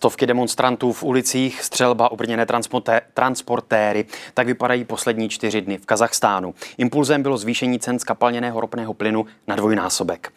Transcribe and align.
Stovky 0.00 0.26
demonstrantů 0.26 0.92
v 0.92 1.02
ulicích, 1.02 1.62
střelba, 1.62 2.10
obrněné 2.10 2.46
transportéry. 3.14 4.06
Tak 4.34 4.46
vypadají 4.46 4.84
poslední 4.84 5.28
čtyři 5.28 5.60
dny 5.60 5.78
v 5.78 5.86
Kazachstánu. 5.86 6.54
Impulzem 6.78 7.22
bylo 7.22 7.38
zvýšení 7.38 7.78
cen 7.78 7.98
skapalněného 7.98 8.60
ropného 8.60 8.94
plynu 8.94 9.26
na 9.46 9.56
dvojnásobek. 9.56 10.32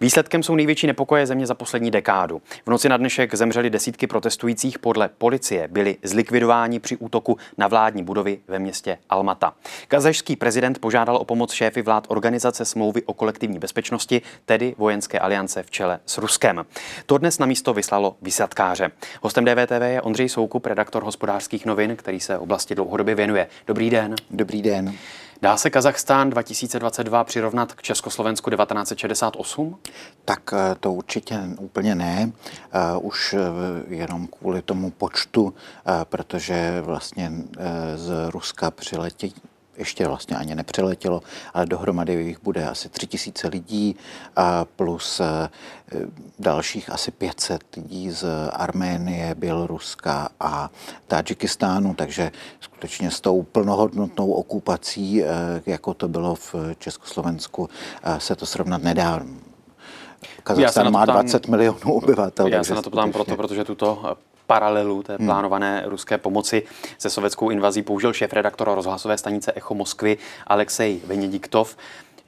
Výsledkem 0.00 0.42
jsou 0.42 0.54
největší 0.54 0.86
nepokoje 0.86 1.26
země 1.26 1.46
za 1.46 1.54
poslední 1.54 1.90
dekádu. 1.90 2.42
V 2.66 2.70
noci 2.70 2.88
na 2.88 2.96
dnešek 2.96 3.34
zemřeli 3.34 3.70
desítky 3.70 4.06
protestujících. 4.06 4.78
Podle 4.78 5.08
policie 5.08 5.68
byli 5.68 5.96
zlikvidováni 6.02 6.80
při 6.80 6.96
útoku 6.96 7.36
na 7.58 7.68
vládní 7.68 8.02
budovy 8.02 8.38
ve 8.48 8.58
městě 8.58 8.98
Almata. 9.08 9.54
Kazajský 9.88 10.36
prezident 10.36 10.78
požádal 10.78 11.16
o 11.16 11.24
pomoc 11.24 11.52
šéfy 11.52 11.82
vlád 11.82 12.06
organizace 12.08 12.64
smlouvy 12.64 13.02
o 13.02 13.14
kolektivní 13.14 13.58
bezpečnosti, 13.58 14.22
tedy 14.44 14.74
vojenské 14.78 15.18
aliance 15.18 15.62
v 15.62 15.70
čele 15.70 16.00
s 16.06 16.18
Ruskem. 16.18 16.66
To 17.06 17.18
dnes 17.18 17.38
na 17.38 17.46
místo 17.46 17.74
vyslalo 17.74 18.16
vysatkáře. 18.22 18.90
Hostem 19.22 19.44
DVTV 19.44 19.82
je 19.82 20.02
Ondřej 20.02 20.28
Soukup, 20.28 20.66
redaktor 20.66 21.02
hospodářských 21.02 21.66
novin, 21.66 21.96
který 21.96 22.20
se 22.20 22.38
oblasti 22.38 22.74
dlouhodobě 22.74 23.14
věnuje. 23.14 23.48
Dobrý 23.66 23.90
den. 23.90 24.14
Dobrý 24.30 24.62
den. 24.62 24.94
Dá 25.42 25.56
se 25.56 25.70
Kazachstán 25.70 26.30
2022 26.30 27.24
přirovnat 27.24 27.72
k 27.72 27.82
Československu 27.82 28.50
1968? 28.50 29.78
Tak 30.24 30.40
eh, 30.52 30.74
to 30.80 30.92
určitě 30.92 31.40
úplně 31.58 31.94
ne. 31.94 32.32
Eh, 32.52 32.98
už 33.00 33.34
eh, 33.34 33.38
jenom 33.94 34.26
kvůli 34.26 34.62
tomu 34.62 34.90
počtu, 34.90 35.54
protože 36.04 36.80
vlastně 36.80 37.32
z 37.96 38.30
Ruska 38.30 38.70
přiletí 38.70 39.34
ještě 39.78 40.08
vlastně 40.08 40.36
ani 40.36 40.54
nepřiletělo, 40.54 41.22
ale 41.54 41.66
dohromady 41.66 42.12
jich 42.12 42.42
bude 42.42 42.68
asi 42.68 42.88
tři 42.88 43.06
tisíce 43.06 43.48
lidí 43.48 43.96
a 44.36 44.64
plus 44.64 45.20
eh, 45.20 45.48
dalších 46.38 46.92
asi 46.92 47.10
500 47.10 47.76
lidí 47.76 48.10
z 48.10 48.24
Arménie, 48.52 49.34
Běloruska 49.34 50.28
a 50.40 50.70
Tadžikistánu, 51.06 51.94
takže 51.94 52.32
skutečně 52.60 53.10
s 53.10 53.20
tou 53.20 53.42
plnohodnotnou 53.42 54.32
okupací, 54.32 55.22
eh, 55.22 55.26
jako 55.66 55.94
to 55.94 56.08
bylo 56.08 56.34
v 56.34 56.54
Československu, 56.78 57.68
eh, 58.02 58.20
se 58.20 58.36
to 58.36 58.46
srovnat 58.46 58.82
nedá. 58.82 59.22
Kazachstán 60.42 60.92
má 60.92 61.04
20 61.04 61.48
milionů 61.48 61.92
obyvatel. 61.92 62.46
Já 62.46 62.64
se 62.64 62.74
na 62.74 62.82
to 62.82 62.90
ptám 62.90 63.12
skutečně... 63.12 63.36
proto, 63.36 63.48
protože 63.48 63.64
tuto 63.64 64.16
paralelu 64.46 65.02
té 65.02 65.16
hmm. 65.16 65.26
plánované 65.26 65.80
hmm. 65.80 65.90
ruské 65.90 66.18
pomoci 66.18 66.62
se 66.98 67.10
sovětskou 67.10 67.50
invazí 67.50 67.82
použil 67.82 68.12
šéf-redaktor 68.12 68.74
rozhlasové 68.74 69.18
stanice 69.18 69.52
Echo 69.52 69.74
Moskvy 69.74 70.18
Alexej 70.46 71.00
Venediktov. 71.06 71.76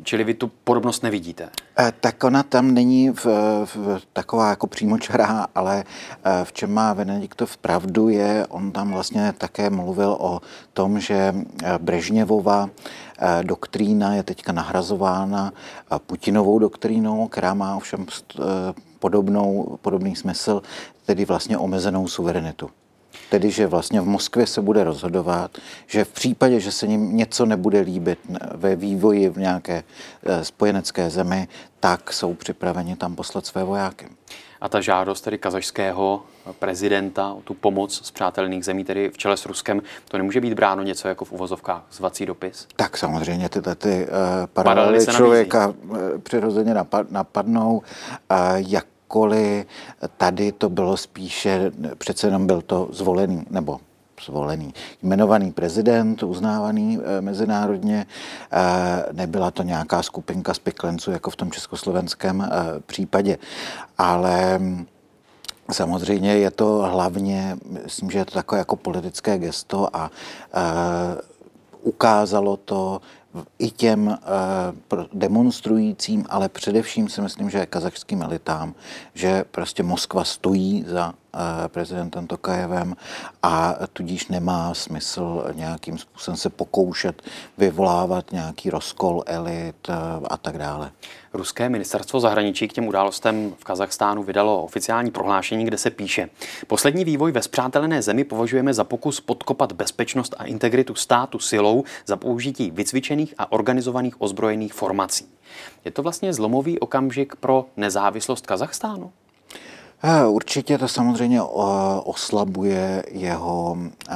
Čili 0.03 0.25
vy 0.25 0.35
tu 0.35 0.49
podobnost 0.65 1.03
nevidíte? 1.03 1.49
E, 1.79 1.93
tak 2.01 2.25
ona 2.25 2.43
tam 2.43 2.75
není 2.75 3.11
v, 3.11 3.27
v, 3.65 4.01
taková 4.13 4.51
jako 4.51 4.67
přímočará, 4.67 5.47
ale 5.55 5.85
e, 6.25 6.45
v 6.45 6.53
čem 6.53 6.73
má 6.73 6.93
Venediktov 6.93 7.57
pravdu 7.57 8.09
je, 8.09 8.47
on 8.49 8.73
tam 8.73 8.93
vlastně 8.93 9.35
také 9.39 9.71
mluvil 9.71 10.17
o 10.21 10.41
tom, 10.73 11.00
že 11.00 11.15
e, 11.15 11.34
Brežněvova 11.78 12.71
doktrína 13.43 14.15
je 14.15 14.22
teďka 14.22 14.53
nahrazována 14.53 15.53
Putinovou 16.06 16.59
doktrínou, 16.59 17.28
která 17.28 17.55
má 17.55 17.77
ovšem 17.77 18.06
podobnou, 18.99 19.78
podobný 19.83 20.17
smysl, 20.17 20.62
tedy 21.06 21.25
vlastně 21.25 21.59
omezenou 21.59 22.09
suverenitu. 22.09 22.71
Tedy, 23.31 23.51
že 23.51 23.67
vlastně 23.67 24.01
v 24.01 24.06
Moskvě 24.06 24.47
se 24.47 24.62
bude 24.62 24.84
rozhodovat, 24.84 25.59
že 25.87 26.05
v 26.05 26.09
případě, 26.09 26.61
že 26.61 26.73
se 26.73 26.87
ním 26.87 27.17
něco 27.17 27.47
nebude 27.47 27.81
líbit 27.81 28.19
ve 28.55 28.77
vývoji 28.77 29.29
v 29.29 29.39
nějaké 29.39 29.84
eh, 30.27 30.45
spojenecké 30.45 31.11
zemi, 31.11 31.49
tak 31.81 32.12
jsou 32.12 32.34
připraveni 32.34 32.97
tam 32.97 33.17
poslat 33.17 33.47
své 33.47 33.65
vojáky. 33.65 34.07
A 34.61 34.69
ta 34.69 34.81
žádost 34.81 35.21
tedy 35.21 35.39
kazašského 35.39 36.23
prezidenta 36.53 37.33
o 37.33 37.41
tu 37.41 37.55
pomoc 37.55 38.07
z 38.07 38.11
přátelných 38.11 38.65
zemí, 38.65 38.84
tedy 38.84 39.11
v 39.11 39.19
čele 39.19 39.37
s 39.37 39.47
Ruskem, 39.47 39.83
to 40.09 40.19
nemůže 40.19 40.41
být 40.41 40.55
bráno 40.55 40.83
něco 40.83 41.09
jako 41.09 41.25
v 41.25 41.33
uvozovkách 41.33 41.83
zvací 41.93 42.27
dopis? 42.27 42.69
Tak 42.77 42.97
samozřejmě 42.97 43.49
tyhle 43.49 43.75
ty 43.75 44.07
uh, 44.07 44.47
paralely 44.47 45.07
člověka 45.07 45.69
uh, 45.69 45.99
přirozeně 46.23 46.75
napad, 46.75 47.11
napadnou. 47.11 47.77
Uh, 47.77 48.37
jak 48.57 48.87
Koli 49.09 49.67
tady 50.17 50.53
to 50.53 50.69
bylo 50.69 50.97
spíše, 50.97 51.73
přece 51.99 52.27
jenom 52.27 52.47
byl 52.47 52.63
to 52.63 52.89
zvolený, 52.93 53.47
nebo 53.51 53.81
zvolený, 54.25 54.75
jmenovaný 55.03 55.53
prezident, 55.53 56.23
uznávaný 56.23 56.99
e, 56.99 57.21
mezinárodně. 57.21 58.07
E, 58.53 59.13
nebyla 59.13 59.51
to 59.51 59.63
nějaká 59.63 60.03
skupinka 60.03 60.55
spiklenců, 60.55 61.11
jako 61.11 61.31
v 61.31 61.37
tom 61.37 61.51
československém 61.51 62.43
e, 62.43 62.49
případě. 62.81 63.39
Ale 63.99 64.61
Samozřejmě 65.73 66.37
je 66.37 66.51
to 66.51 66.89
hlavně, 66.91 67.57
myslím, 67.85 68.11
že 68.11 68.19
je 68.19 68.25
to 68.25 68.35
takové 68.35 68.59
jako 68.59 68.77
politické 68.77 69.39
gesto 69.39 69.97
a 69.97 70.11
ukázalo 71.83 72.57
to 72.57 73.01
i 73.59 73.71
těm 73.71 74.06
uh, 74.06 75.04
demonstrujícím, 75.12 76.25
ale 76.28 76.49
především 76.49 77.09
si 77.09 77.21
myslím, 77.21 77.50
že 77.50 77.66
kazachským 77.66 78.22
elitám, 78.22 78.75
že 79.15 79.44
prostě 79.50 79.82
Moskva 79.82 80.25
stojí 80.25 80.84
za 80.88 81.15
Eh, 81.34 81.69
prezidentem 81.69 82.27
Tokajevem 82.27 82.97
a 83.43 83.75
tudíž 83.93 84.28
nemá 84.28 84.75
smysl 84.75 85.44
nějakým 85.54 85.98
způsobem 85.98 86.37
se 86.37 86.50
pokoušet 86.50 87.22
vyvolávat 87.59 88.32
nějaký 88.32 88.71
rozkol 88.71 89.22
elit 89.27 89.88
eh, 89.88 89.94
a 90.31 90.37
tak 90.37 90.59
dále. 90.59 90.91
Ruské 91.32 91.69
ministerstvo 91.69 92.21
zahraničí 92.21 92.69
k 92.69 92.72
těm 92.72 92.88
událostem 92.88 93.54
v 93.59 93.65
Kazachstánu 93.65 94.22
vydalo 94.22 94.62
oficiální 94.62 95.10
prohlášení, 95.10 95.65
kde 95.65 95.78
se 95.78 95.91
píše: 95.91 96.28
Poslední 96.66 97.04
vývoj 97.04 97.32
ve 97.32 97.43
zpřátelené 97.43 98.03
zemi 98.03 98.25
považujeme 98.25 98.75
za 98.75 98.84
pokus 98.84 99.21
podkopat 99.21 99.72
bezpečnost 99.72 100.34
a 100.38 100.44
integritu 100.44 100.94
státu 100.94 101.38
silou 101.38 101.84
za 102.06 102.16
použití 102.16 102.71
vycvičených 102.71 103.28
a 103.39 103.53
organizovaných 103.53 104.21
ozbrojených 104.21 104.75
formací. 104.75 105.28
Je 105.84 105.91
to 105.91 106.03
vlastně 106.03 106.33
zlomový 106.33 106.78
okamžik 106.78 107.37
pro 107.37 107.66
nezávislost 107.77 108.47
Kazachstánu? 108.47 109.12
Eh, 110.03 110.27
určitě 110.27 110.78
to 110.78 110.89
samozřejmě 110.89 111.39
eh, 111.39 111.43
oslabuje 112.05 113.05
jeho 113.11 113.78
eh, 114.11 114.15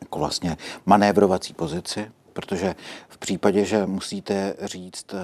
jako 0.00 0.18
vlastně 0.18 0.56
manévrovací 0.86 1.52
pozici, 1.52 2.10
protože 2.40 2.74
v 3.08 3.18
případě, 3.18 3.64
že 3.64 3.86
musíte 3.86 4.54
říct, 4.60 5.14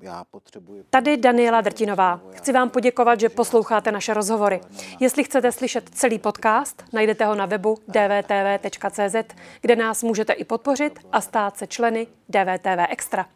já 0.00 0.24
potřebuji... 0.30 0.84
Tady 0.90 1.16
Daniela 1.16 1.60
Drtinová. 1.60 2.20
Chci 2.32 2.52
vám 2.52 2.70
poděkovat, 2.70 3.20
že 3.20 3.28
posloucháte 3.28 3.92
naše 3.92 4.14
rozhovory. 4.14 4.60
Jestli 5.00 5.24
chcete 5.24 5.52
slyšet 5.52 5.90
celý 5.94 6.18
podcast, 6.18 6.84
najdete 6.92 7.24
ho 7.24 7.34
na 7.34 7.46
webu 7.46 7.78
dvtv.cz, 7.88 9.34
kde 9.60 9.76
nás 9.76 10.02
můžete 10.02 10.32
i 10.32 10.44
podpořit 10.44 10.98
a 11.12 11.20
stát 11.20 11.56
se 11.56 11.66
členy 11.66 12.06
DVTV 12.28 12.86
Extra. 12.88 13.26